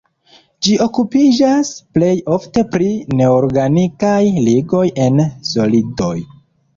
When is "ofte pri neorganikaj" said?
2.35-4.15